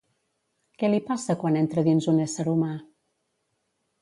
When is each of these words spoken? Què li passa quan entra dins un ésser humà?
Què 0.83 0.89
li 0.91 1.01
passa 1.11 1.35
quan 1.43 1.59
entra 1.61 1.83
dins 1.89 2.09
un 2.15 2.25
ésser 2.25 2.47
humà? 2.55 2.71